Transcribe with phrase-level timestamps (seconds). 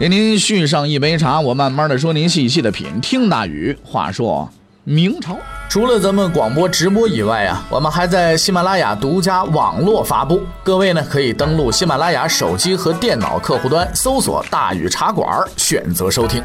[0.00, 2.98] 给您续上一杯茶，我慢慢的说，您细细的品。
[3.02, 4.50] 听大宇话说
[4.82, 5.36] 明朝，
[5.68, 10.40] 除了咱们广播直播以外啊，我们还在喜马拉雅独家网络发布。
[10.64, 16.42] 各位呢，可以登录喜马拉雅手机和电脑客户端，搜索“大宇茶馆”，选择收听。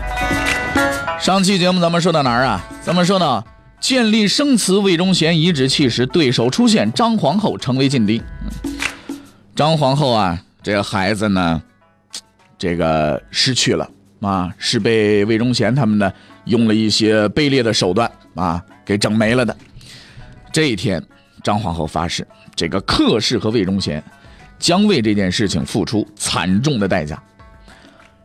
[1.17, 2.61] 上期节目咱们说到哪儿啊？
[2.81, 3.41] 咱们说到
[3.79, 8.21] 建立生祠，魏忠贤遗址弃时，对手出现，张皇后成为劲敌。
[9.55, 11.61] 张皇后啊，这个孩子呢？
[12.65, 13.87] 这个失去了
[14.21, 16.11] 啊，是被魏忠贤他们呢
[16.45, 19.55] 用了一些卑劣的手段啊给整没了的。
[20.51, 20.99] 这一天，
[21.43, 24.03] 张皇后发誓，这个克氏和魏忠贤
[24.57, 27.21] 将为这件事情付出惨重的代价。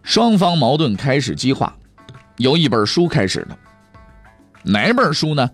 [0.02, 1.76] 双方矛盾开始激化，
[2.38, 3.58] 由一本书开始的。
[4.62, 5.50] 哪本书呢？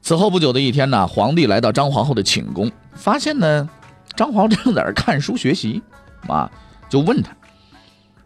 [0.00, 3.68] 此后不久的一天呢，皇帝来到张皇后的寝宫，发现呢，
[4.16, 5.82] 张皇正在那看书学习
[6.26, 6.50] 啊，
[6.88, 7.36] 就问他。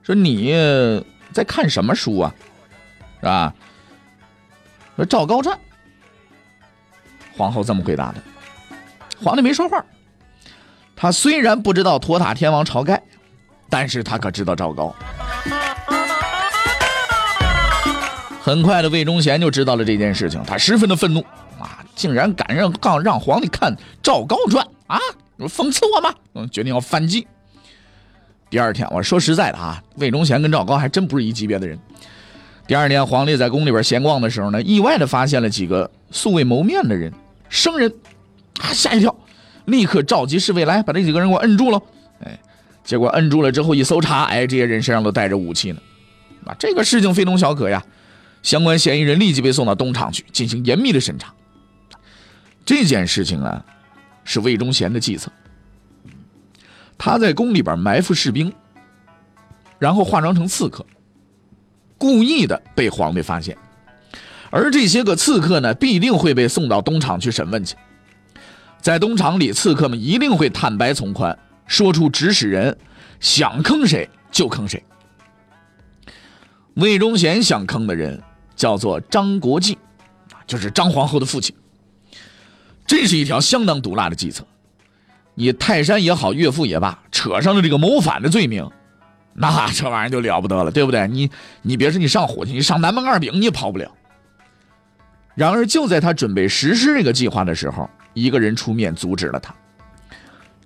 [0.03, 0.53] 说你
[1.33, 2.35] 在看什么书啊？
[3.21, 3.55] 是吧？
[4.97, 5.57] 说《赵高传》。
[7.37, 8.23] 皇后这么回答的。
[9.23, 9.85] 皇帝没说话。
[10.97, 13.03] 他虽然不知道托塔天王晁盖，
[13.71, 14.95] 但是他可知道赵高。
[18.41, 21.21] 很快的，魏忠贤就知道了这件事情，他十分的愤怒
[21.61, 21.79] 啊！
[21.95, 24.99] 竟然敢让让让皇帝看《赵高传》啊！
[25.39, 26.13] 讽刺我吗？
[26.35, 27.27] 嗯，决定要反击。
[28.53, 31.79] 第二天，我说实在的啊，魏忠贤跟赵高还真不是一级别的人。
[32.67, 37.11] 第二天，皇帝在宫里边闲逛的时候呢，意外的发现了几个素未谋面的人，
[37.49, 37.91] 生人，
[38.61, 39.17] 啊，吓一跳，
[39.65, 41.81] 立刻召集侍卫来，把这几个人给我摁住了。
[42.23, 42.39] 哎，
[42.85, 45.81] 结果摁住了之后一搜查，哎，这些人身上都带着武器呢。
[46.45, 47.83] 啊，这个事情非同小可呀，
[48.43, 51.33] 相关嫌疑人立即被送到东厂去进行严密的审查。
[52.67, 53.65] 这件事情啊，
[54.25, 55.33] 是魏忠贤的计策。
[57.05, 58.53] 他在宫里边埋伏士兵，
[59.81, 60.87] 然后化妆成刺客，
[61.99, 63.59] 故意的被皇帝发现，
[64.53, 67.75] 而这些个刺客呢，必定会被送到东厂去审问去。
[68.81, 71.37] 在东厂里，刺客们一定会坦白从宽，
[71.67, 72.79] 说出指使人，
[73.19, 74.81] 想坑谁就坑谁。
[76.75, 78.23] 魏忠贤想坑的人
[78.55, 79.77] 叫做张国际，
[80.47, 81.53] 就是张皇后的父亲。
[82.87, 84.47] 这是一条相当毒辣的计策。
[85.35, 88.69] 你泰山也好，岳父也罢，扯上了这个谋反的罪名，
[89.35, 91.09] 那这玩意儿就了不得了，对不对？
[91.09, 91.31] 你
[91.63, 93.91] 你别说你上火去，你上南门二饼你也跑不了。
[95.35, 99.55] 然而就在他准备实施这个计划的时候，一个人出面阻止了他。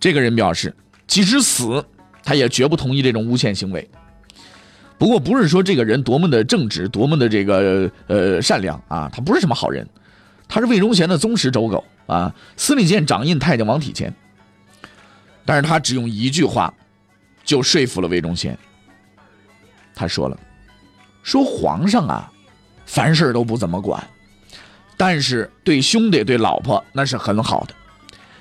[0.00, 0.74] 这个人表示，
[1.06, 1.84] 即使死，
[2.24, 3.88] 他也绝不同意这种诬陷行为。
[4.98, 9.88] 不过不是说这个人多么的正直，多么的这个呃善良啊，他不是什么好人，
[10.48, 14.12] 他是魏忠贤的忠实走狗啊，司礼监掌印太监王体乾。
[15.46, 16.74] 但是他只用一句话，
[17.44, 18.58] 就说服了魏忠贤。
[19.94, 20.36] 他说了
[21.22, 22.30] ：“说皇上啊，
[22.84, 24.06] 凡事都不怎么管，
[24.96, 27.74] 但是对兄弟、对老婆那是很好的。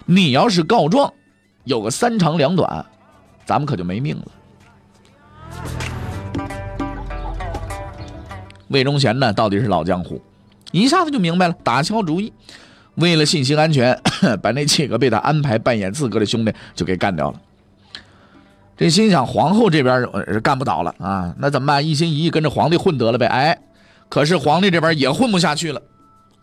[0.05, 1.13] 你要是告状，
[1.63, 2.85] 有个三长两短，
[3.45, 4.25] 咱们可就没命了。”
[8.69, 10.19] 魏忠贤呢，到底是老江湖，
[10.71, 12.33] 一下子就明白了，打消主意。
[12.95, 13.99] 为了信息安全，
[14.41, 17.41] 把那几个被他安排扮演刺客的兄弟就给干掉了。
[18.77, 21.87] 这心想，皇后这边是干不倒了啊，那怎么办？
[21.87, 23.25] 一心一意跟着皇帝混得了呗。
[23.25, 23.57] 哎，
[24.09, 25.81] 可是皇帝这边也混不下去了。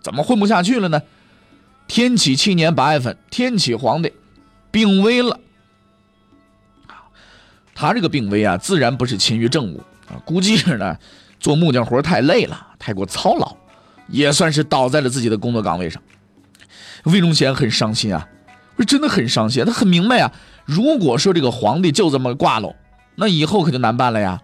[0.01, 1.03] 怎么混不下去了呢？
[1.87, 4.13] 天启七年八月份，天启皇帝
[4.71, 5.39] 病危了。
[7.75, 10.97] 他这个病危啊，自然不是勤于政务啊，估计是呢
[11.39, 13.55] 做木匠活太累了，太过操劳，
[14.09, 16.01] 也算是倒在了自己的工作岗位上。
[17.05, 18.29] 魏忠贤很伤心啊，
[18.77, 19.65] 我真的很伤心。
[19.65, 20.33] 他很明白啊，
[20.65, 22.75] 如果说这个皇帝就这么挂了，
[23.17, 24.41] 那以后可就难办了呀。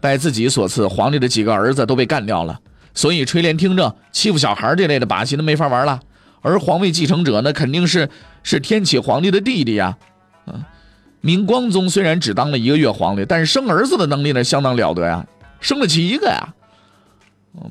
[0.00, 2.58] 拜自己所赐，皇帝的几个儿子都被干掉了，
[2.92, 6.00] 所以垂帘听政、欺负小孩这类的把戏都没法玩了。
[6.40, 8.08] 而皇位继承者呢，肯定是
[8.42, 9.96] 是天启皇帝的弟弟呀。
[10.46, 10.64] 嗯，
[11.20, 15.24] 明光宗虽然只当了一个月皇帝，但是生儿子的能力呢相当了得呀，
[15.60, 16.52] 生了七个呀。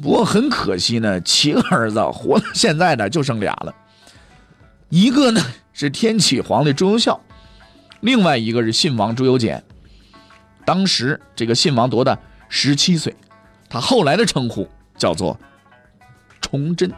[0.01, 3.73] 不过很可惜呢，七个儿子活到现在呢就剩俩了。
[4.91, 5.41] 一个呢
[5.71, 7.21] 是天启皇帝朱由校，
[8.01, 9.63] 另外一个是信王朱由检。
[10.65, 13.15] 当时这个信王夺的十七岁。
[13.69, 15.39] 他后来的称呼叫做
[16.41, 16.91] 崇祯。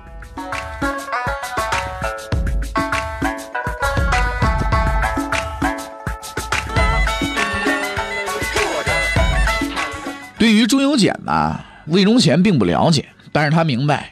[10.39, 14.11] 对于朱由检呢，魏忠贤并不了解，但是他明白，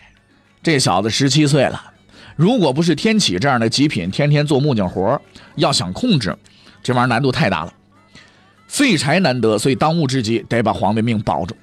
[0.62, 1.91] 这小子十七岁了，
[2.36, 5.20] 如果不是天启这样的极品，天天做木匠活
[5.56, 6.38] 要想控制，
[6.82, 7.74] 这玩意儿难度太大了。
[8.68, 11.56] 废柴难得，所以当务之急得把皇帝命保住。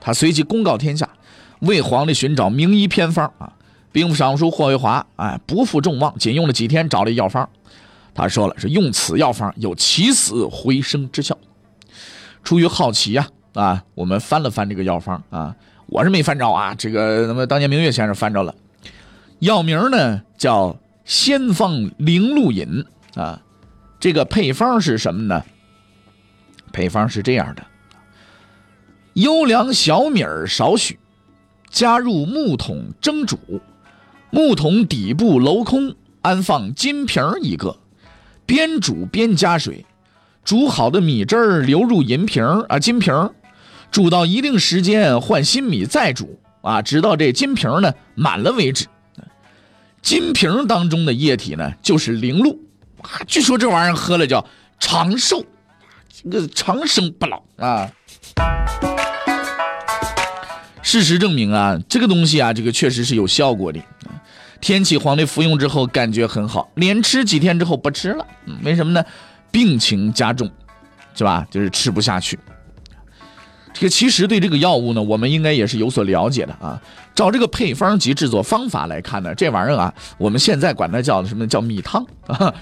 [0.00, 1.08] 他随即公告天下，
[1.60, 3.52] 为皇帝寻找名医偏方啊。
[3.92, 7.48] 兵部尚书霍维华哎不负众望，仅用了几天找了一药方。
[8.14, 11.36] 他说了，是用此药方有起死回生之效。
[12.42, 13.26] 出于好奇呀。
[13.54, 15.54] 啊，我们翻了翻这个药方啊，
[15.86, 16.74] 我是没翻着啊。
[16.74, 18.52] 这个那么当年明月先生翻着了，
[19.40, 22.84] 药名呢叫仙方灵露饮
[23.14, 23.40] 啊。
[24.00, 25.42] 这个配方是什么呢？
[26.72, 27.64] 配方是这样的：
[29.14, 30.98] 优良小米儿少许，
[31.70, 33.38] 加入木桶蒸煮，
[34.30, 37.78] 木桶底部镂空，安放金瓶一个，
[38.44, 39.86] 边煮边加水，
[40.44, 43.30] 煮好的米汁儿流入银瓶啊金瓶。
[43.90, 48.86] 煮到一定时间换新米再煮啊，直到这金瓶呢满了为止。
[50.04, 52.60] 金瓶当中的液体呢就是灵露
[53.00, 54.46] 啊，据说这玩意儿喝了叫
[54.78, 55.42] 长寿，
[56.22, 57.90] 这个长生不老啊。
[60.82, 63.80] 事实证明啊，这个东西啊，这个确实是有效果的。
[64.60, 68.26] 天启皇帝服用之后感觉很好，连吃几天之后不吃了，
[68.62, 69.02] 为什么呢？
[69.50, 70.50] 病情加重，
[71.14, 71.46] 是吧？
[71.50, 72.38] 就是吃不下去。
[73.74, 76.80] 这个其实对这个药物呢，我们应该也是有所了解的啊。
[77.14, 81.46] 照这个配方及制作方法来看呢，这玩意儿啊，我们现在管它叫什么？
[81.46, 82.54] 叫米汤啊。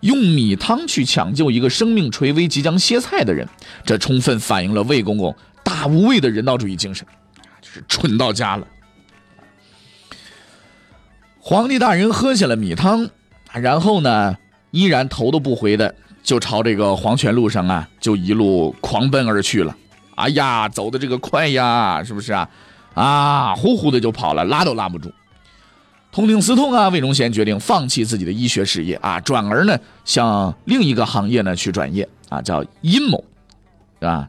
[0.00, 3.48] 用米汤去抢救一个生命垂危、即将歇菜的人，
[3.86, 7.06] 这充分反映了魏公公大无畏的人道主义精神，
[7.62, 8.66] 就是蠢到家了。
[11.38, 13.08] 皇帝大人喝下了米汤，
[13.52, 14.36] 然后呢，
[14.72, 19.74] 依然头都不回的就朝这个黄泉路上啊，就一路狂奔而去了。
[20.16, 22.48] 哎呀，走的这个快呀，是不是啊？
[22.94, 25.12] 啊，呼呼的就跑了，拉都拉不住。
[26.12, 33.18] 痛定思痛啊，魏忠贤决定放弃自己的医学事业啊，转而呢向另一个行业呢去转业啊，叫阴谋，
[33.98, 34.28] 是吧？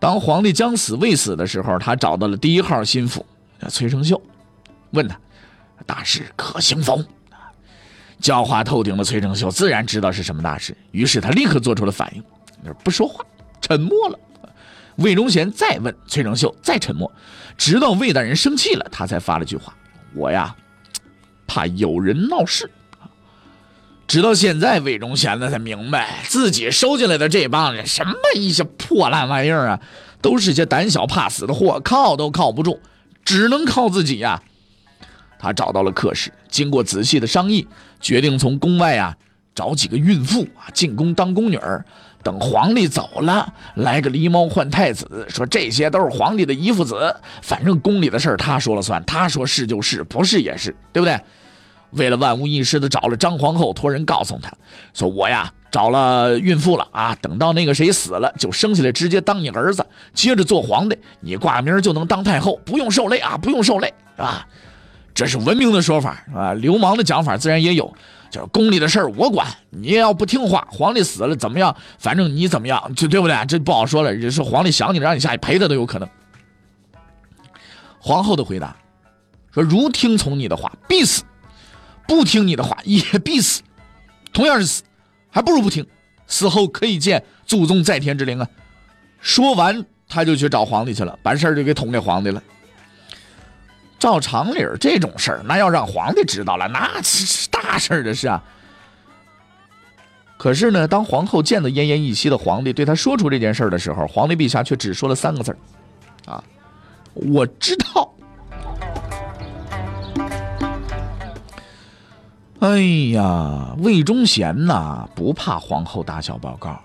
[0.00, 3.24] 当皇帝将死未死的时候，他找到了第一号心腹
[3.68, 4.20] 崔成秀，
[4.90, 5.16] 问他
[5.86, 7.00] 大事可行否？
[8.20, 12.24] 狡猾透顶的崔成秀自然知道是什么大事，于是他立刻做出了反应，
[12.82, 13.24] 不说话，
[13.60, 14.18] 沉默了。
[14.98, 17.10] 魏忠贤再问崔成秀，再沉默，
[17.56, 19.74] 直到魏大人生气了，他才发了句话
[20.14, 20.54] ：“我呀，
[21.46, 22.70] 怕有人闹事。”
[24.08, 29.80] 直到现在，魏忠贤呢才明白，自己收进来的这帮人什么一些破烂玩意儿啊，
[30.20, 32.80] 都是些胆小怕死的货，靠都靠不住，
[33.24, 34.42] 只能靠自己呀。
[35.38, 37.68] 他找到了客室，经过仔细的商议，
[38.00, 39.16] 决定从宫外啊
[39.58, 41.84] 找几个孕妇啊进宫当宫女儿。
[42.22, 47.12] 等皇帝走了，来个狸猫换太子，说这些都是皇帝的姨父子，
[47.42, 51.18] 反正宫里的事儿他说了算，他说是就是，不是也是，对不对？
[51.90, 54.52] 为了万无一失的找了张皇后，托人告诉他，
[54.94, 59.84] 说我呀找了孕妇了啊，等到那个谁死了，就生下来直接当你儿子，
[60.14, 64.46] 接着做皇帝，你挂名就能当太后，不用受累啊，不用受累，是吧？
[65.14, 67.94] 这是文明的说法，啊，流氓的讲法自然也有。
[68.30, 71.74] 就是宫里的事儿我管，你要不听话，皇帝死了怎么样？
[71.98, 73.36] 反正你怎么样，就对不对？
[73.46, 74.30] 这不好说了。
[74.30, 76.08] 是皇帝想你，让你下去陪他都有可能。
[77.98, 78.76] 皇后的回答
[79.52, 81.24] 说：“如听从你的话，必死；
[82.06, 83.62] 不听你的话，也必死。
[84.32, 84.82] 同样是死，
[85.30, 85.86] 还不如不听。
[86.26, 88.48] 死后可以见祖宗在天之灵啊！”
[89.20, 92.42] 说完，他就去找皇帝去了，把事儿就给捅给皇帝了。
[93.98, 98.42] 照常理这种事儿，那要让皇帝知道了，那 是大事儿的事啊。
[100.36, 105.56] 可是呢，当皇后见到奄奄一息的皇帝，对他说出这件事的时候，皇帝陛下却只说了三个字
[106.26, 106.42] 啊，
[107.14, 108.08] 我知道。”
[112.60, 112.80] 哎
[113.12, 116.80] 呀，魏忠贤呐，不怕皇后打小报告，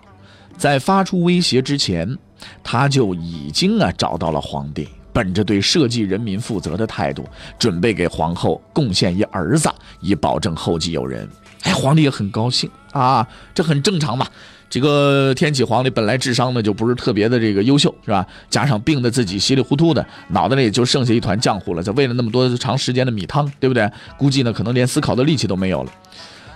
[0.58, 2.18] 在发出威胁之前，
[2.64, 4.90] 他就已经啊找到了皇帝。
[5.14, 7.24] 本着对社稷人民负责的态度，
[7.58, 9.70] 准备给皇后贡献一儿子，
[10.02, 11.30] 以保证后继有人。
[11.62, 14.28] 哎，皇帝也很高兴啊，这很正常嘛。
[14.70, 18.26] 这个天启皇帝本来智商呢就不是特别的这个优秀，是吧？
[18.50, 21.84] 加上病的自己稀里糊涂的，脑袋里就剩下一团浆糊了。
[21.84, 23.88] 就喂了那么多长时间的米汤，对不对？
[24.18, 25.92] 估计呢可能连思考的力气都没有了。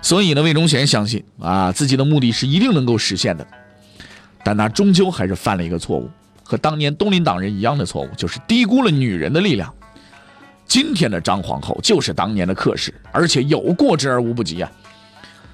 [0.02, 3.46] 所以呢，魏忠贤相信啊，自己的目的是一定能够实现的。
[4.44, 6.10] 但他终究还是犯了一个错误。
[6.48, 9.74] 和当年东林党人一样的错误，就是低估了女人的力量。
[10.66, 14.72] 今天的张皇后就是当年的克氏，而且有过之而无不及啊！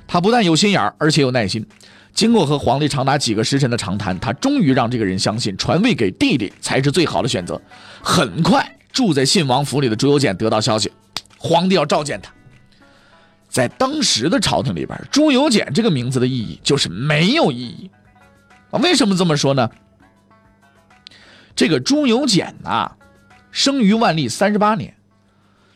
[0.05, 1.65] 她不但有心眼儿，而且有耐心。
[2.13, 7.59] 经过和皇帝长达几个时辰的长谈，她终于让这个人相信传位给弟弟才是最好的选择。
[8.03, 10.91] 很快，住在信王府里的朱由检得到消息，
[11.39, 12.31] 皇帝要召见他。
[13.49, 17.89] 在当时的朝廷里边，朱由检这个名字的意义就是没有意义！
[18.81, 19.67] 为什么这么说呢？
[21.55, 22.91] 这个朱由检呐，
[23.51, 24.95] 生于万历三十八年，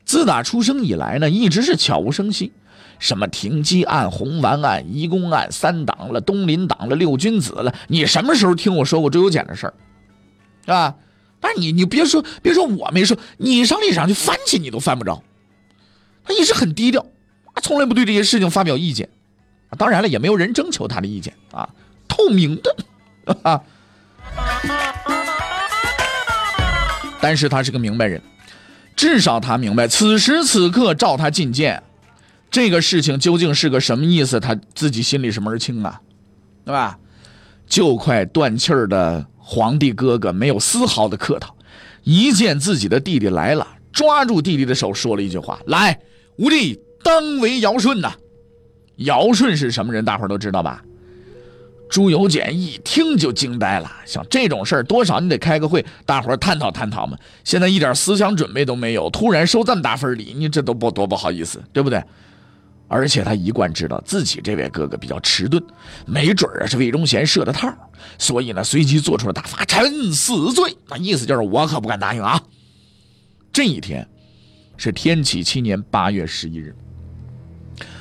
[0.05, 2.51] 自打出生以来呢，一直是悄无声息，
[2.99, 9.67] 什么停机案、红丸案、移宫案、三党了、东林党了、六君子了，你什么时候听我说过朱由检的事
[10.65, 10.73] 儿？
[10.73, 10.95] 啊？
[11.39, 15.21] 但是你你别说别说我没说，你上历史上去翻去你都翻不着。
[16.23, 17.05] 他一直很低调。
[17.61, 19.09] 从来不对这些事情发表意见，
[19.77, 21.69] 当然了，也没有人征求他的意见啊，
[22.07, 22.75] 透明的
[23.43, 23.61] 啊。
[27.19, 28.21] 但是他是个明白人，
[28.95, 31.81] 至少他明白此时此刻召他觐见，
[32.49, 35.99] 这个事情究竟是个什么意思，他自己心里是门儿清啊，
[36.65, 36.97] 对吧？
[37.67, 41.55] 就快断气儿的皇帝哥哥没有丝毫的客套，
[42.03, 45.99] 一见自己的弟弟来了，抓住弟弟的手说了一句话：“来，
[46.37, 48.11] 吾弟。”当为尧舜呐，
[48.97, 50.03] 尧舜是什么人？
[50.03, 50.83] 大伙都知道吧？
[51.89, 53.91] 朱由检一听就惊呆了。
[54.05, 57.17] 像这种事儿，多少你得开个会，大伙探讨探讨嘛。
[57.43, 62.03] 现在一点思想准备都没有，突然收这么大份礼，你这都不多不好意思，对不对？
[62.89, 65.61] 而且他一贯知道自己这位哥哥比较迟钝，
[66.05, 67.67] 没准啊是魏忠贤设的套，
[68.17, 70.73] 所以呢随即做出了大发臣死罪。
[70.87, 72.41] 那意思就是我可不敢答应啊。
[73.51, 74.07] 这一天
[74.77, 76.73] 是天启七年八月十一日。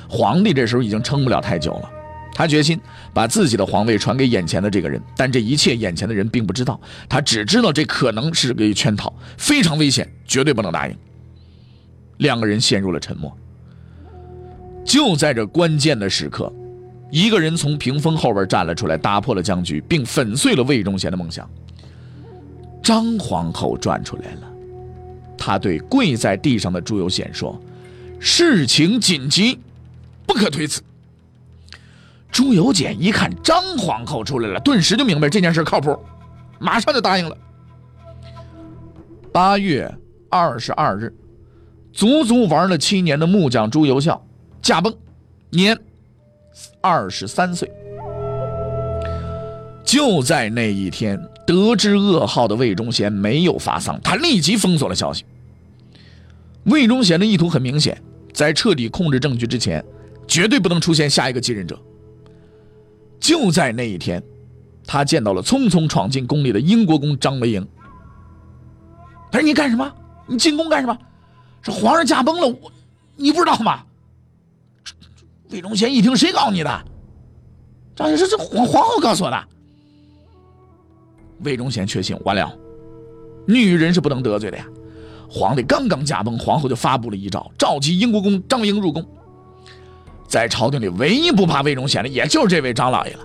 [0.07, 1.91] 皇帝这时候已经撑不了太久了，
[2.37, 2.79] 他决心
[3.15, 6.79] 把自己的皇位传给眼前的这个人，但这一切眼前的人并不知道，
[7.09, 10.95] 他只知道这可能是个圈套，非常危险，绝对不能答应。
[12.17, 13.35] 两个人陷入了沉默。
[14.85, 16.53] 就在这关键的时刻，
[17.09, 21.49] 一个人从屏风后边站了出来，打破了僵局，并粉碎了魏忠贤的梦想。
[22.83, 24.47] 张皇后转出来了，
[25.35, 27.59] 她对跪在地上的朱由检说
[28.21, 29.57] ：“事情紧急。”
[30.27, 30.83] 不可推辞。
[32.37, 35.99] 朱由检一看张皇后出来了，顿时就明白这件事靠谱，
[36.59, 37.35] 马上就答应了。
[39.31, 39.91] 八月
[40.29, 41.11] 二十二日，
[41.91, 44.23] 足足玩了七年的木匠朱由校
[44.61, 44.95] 驾崩，
[45.49, 45.75] 年
[46.79, 47.71] 二十三岁。
[49.83, 55.25] 就在那一天，得知噩耗的魏忠贤没有发丧，他立即封锁了消息。
[56.65, 57.99] 魏忠贤的意图很明显，
[58.31, 59.83] 在彻底控制证据之前。
[60.27, 61.81] 绝对不能出现下一个继任者。
[63.19, 64.23] 就在那一天，
[64.85, 67.67] 他见到了匆匆闯进宫里的英国公张维迎。
[69.31, 69.91] 他说：“你干什么？
[70.25, 70.97] 你进宫干什么？
[71.61, 72.71] 是皇上驾崩了，我
[73.15, 73.83] 你不知道吗？”
[75.51, 76.85] 魏忠贤一听：“谁告诉你的？”
[77.95, 79.43] 张先生：“这皇皇后告诉我的。”
[81.43, 82.51] 魏忠贤确信完了，
[83.47, 84.65] 女人是不能得罪的呀。
[85.29, 89.05] 皇帝刚刚驾崩，皇后就发布了遗诏，召集英国公张维迎入宫。
[90.27, 93.19] 在朝廷里，唯一不怕魏忠贤的，也就是这位张老爷了。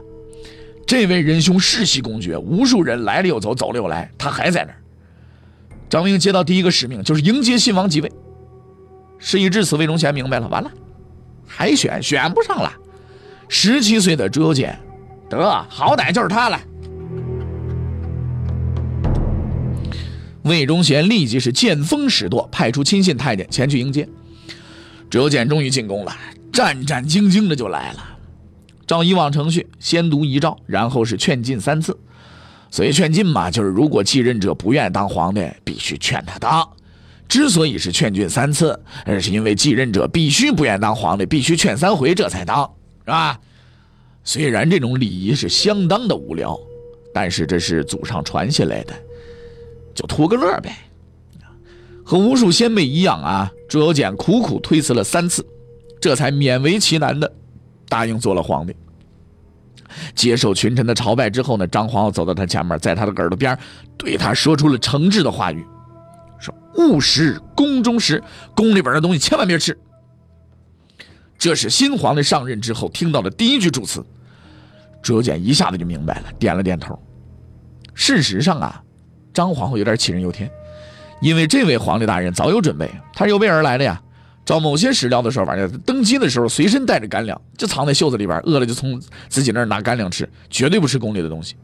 [0.87, 4.79] 这位仁兄世袭公爵，无数人来了又走，走了又来，他还在那儿。
[5.89, 8.11] 张明接到第一个使命，就是迎接新王即位。
[9.19, 10.71] 事已至此，魏忠贤明白了，完了，
[11.47, 12.73] 海选选不上了。
[13.49, 14.79] 十七岁的朱由检，
[15.29, 16.61] 得好歹就是他了。
[20.43, 24.09] 魏忠贤立即是见风使舵，派出亲信太监前去迎接。
[25.09, 26.17] 朱由检终于进宫了。
[26.53, 28.05] 战战兢兢的就来了，
[28.87, 31.99] 照以往程序，先读遗诏，然后是劝进三次。
[32.71, 36.69] 所以劝进嘛，就是如果继任者不愿当皇帝，必须劝他当。
[37.29, 42.71] 之所以是劝进三次，那是因为继任者必须不愿当皇帝，必须劝三回这才当，
[43.05, 43.41] 是吧？
[44.25, 46.59] 虽然这种礼仪是相当的无聊，
[47.13, 48.95] 但是这是祖上传下来的，
[49.95, 50.77] 就图个乐呗。
[52.05, 55.45] 和无数先辈一样啊，朱由检苦苦推辞了三次。
[56.03, 57.33] 这才勉为其难的
[57.89, 58.75] 答应做了皇帝。
[60.17, 63.57] 接受群臣的朝拜之后呢，张皇后走到他前面，在他的耳朵边
[63.97, 65.65] 对他说出了诚挚的话语
[66.41, 68.21] ：“说勿食宫中食，
[68.57, 69.79] 宫里边的东西千万别吃。”
[71.39, 74.05] 这是新皇帝上任之后听到的第一句祝词。
[75.03, 77.01] 朱由检一下子就明白了，点了点头。
[77.95, 78.83] 事实上啊，
[79.33, 80.51] 张皇后有点杞人忧天，
[81.21, 84.03] 因为这位皇帝大人早有准备，他是有备而来的呀。
[84.45, 91.55] 照某些史料的说法，登基的时候随身带着干粮，就藏在袖子里边，饿了就从自己那儿拿干粮吃，绝对不吃宫里的东西。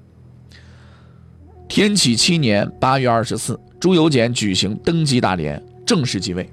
[1.68, 6.48] 天启七年八月二十四，朱由检举行登基大典，正式继位。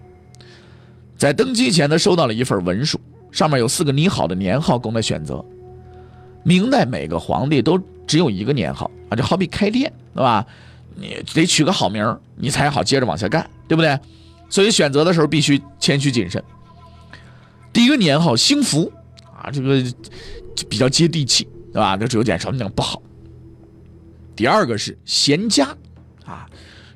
[1.18, 3.00] 在登基前，他收到了一份文书，
[3.32, 5.44] 上面有四个拟好的年号供他选择。
[6.44, 10.46] 明代每个皇帝都只有一个年号啊，就好比开店，对吧？
[10.96, 13.98] 你得取个好名你才好接着往下干，对不对？
[14.50, 16.44] 所以选择的时候必须谦虚谨慎。
[17.74, 18.92] 第一个年号兴福
[19.34, 19.84] 啊，这个
[20.70, 21.98] 比较接地气，对吧？
[21.98, 23.02] 这朱由检说那不好。
[24.36, 25.68] 第二个是贤家
[26.26, 26.48] 啊，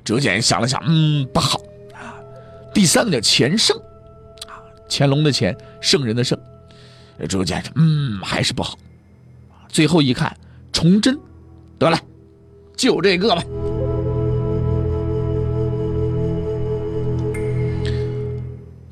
[0.04, 1.60] 朱由检想了想，嗯，不好
[1.92, 2.16] 啊。
[2.72, 3.76] 第三个叫乾圣
[4.48, 6.38] 啊，乾隆的乾，圣人的圣，
[7.28, 8.78] 朱由检说，嗯，还是不好。
[9.68, 10.34] 最后一看，
[10.72, 11.18] 崇祯，
[11.78, 11.98] 得了，
[12.76, 13.44] 就这个吧。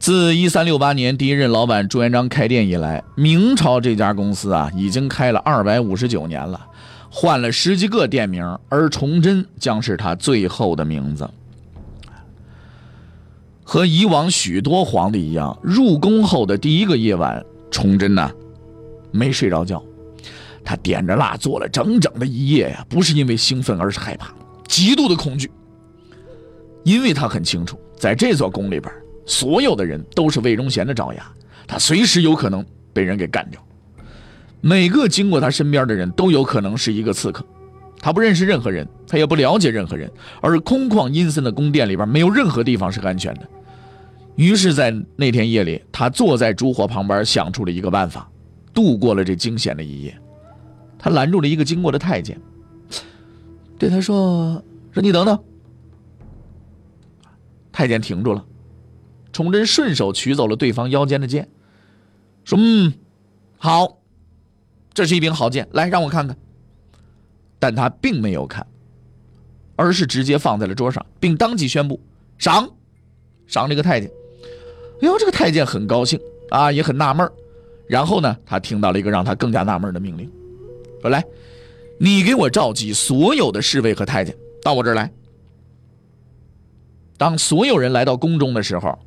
[0.08, 6.66] 自一三六八年第一任老板朱元璋开店以来，明朝这家公司啊，已经开了二百五十九年了，
[7.10, 11.28] 换了十几个店名，而崇祯将是他最后的名字。
[13.62, 18.30] 和以往许多皇帝一样，入宫后的第一个夜晚，崇祯呢
[19.10, 19.84] 没睡着觉，
[20.64, 24.32] 他点着蜡做了整整的一夜呀，不是因为兴奋，而是害怕，
[24.66, 25.50] 极度的恐惧，
[26.82, 28.90] 因为他很清楚，在这座宫里边。
[29.28, 31.24] 所有的人都是魏忠贤的爪牙，
[31.66, 33.64] 他随时有可能被人给干掉。
[34.60, 37.46] 每个经过他身边的人都有可能是一个刺客。
[38.00, 43.48] 他不认识任何人，他也不了解任何人，而空旷阴森的宫殿里边没有任何地方是安全的。
[44.36, 48.30] 于是，在那天夜里，他坐在烛火旁边，想出了一个办法，
[48.72, 50.16] 度过了这惊险的一夜。
[50.96, 52.40] 他拦住了一个经过的太监，
[53.78, 54.62] 对他说
[54.94, 55.36] ：“说你等等。”
[57.72, 58.44] 太监停住了。
[59.38, 61.48] 崇祯顺手取走了对方腰间的剑，
[62.42, 62.92] 说：“嗯，
[63.56, 64.00] 好，
[64.92, 66.36] 这是一柄好剑，来让我看看。”
[67.60, 68.66] 但他并没有看，
[69.76, 72.00] 而是直接放在了桌上，并当即宣布
[72.36, 72.68] ：“赏，
[73.46, 74.10] 赏这个太监。”
[75.02, 76.18] 哎呦，这个太监很高兴
[76.50, 77.30] 啊，也很纳闷
[77.86, 80.28] 然后呢，他听到了一个让他更加纳闷的命令
[81.00, 81.24] ：“说来，
[82.00, 85.08] 你给我召集所有的侍卫和太监到我这儿来。”
[87.16, 88.98] 当所有人来到宫中的时候。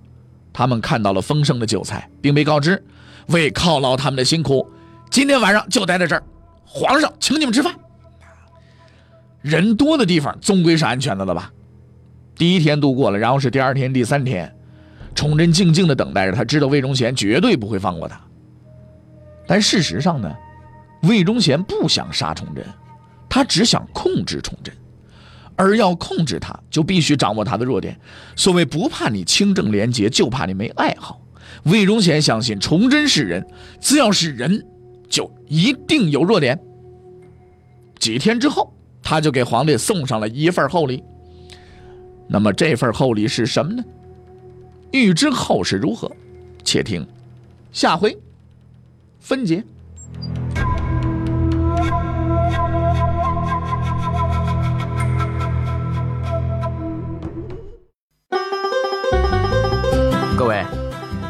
[0.54, 2.84] 他们看到了丰盛的酒菜，并被告知，
[3.28, 4.70] 为犒劳他们的辛苦，
[5.10, 6.24] 今天晚上就待在这儿。
[6.66, 7.74] 皇上请你们吃饭。
[9.42, 11.52] 人多的地方总归是安全的了吧？
[12.36, 14.56] 第一天度过了，然后是第二天、第三天，
[15.16, 16.32] 崇祯静静的等待着。
[16.32, 18.20] 他知道魏忠贤绝对不会放过他，
[19.48, 20.32] 但事实上呢，
[21.04, 22.64] 魏忠贤不想杀崇祯，
[23.28, 24.74] 他只想控制崇祯。
[25.62, 27.96] 而要控制他，就必须掌握他的弱点。
[28.36, 31.22] 所谓不怕你清正廉洁，就怕你没爱好。
[31.66, 33.46] 魏忠贤相信崇祯是人，
[33.80, 34.66] 只要是人，
[35.08, 36.60] 就一定有弱点。
[38.00, 41.04] 几天之后，他就给皇帝送上了一份厚礼。
[42.28, 43.84] 那么这份厚礼是什么呢？
[44.92, 46.12] 欲知后事如何，
[46.64, 47.06] 且听
[47.72, 48.18] 下回
[49.20, 49.64] 分解。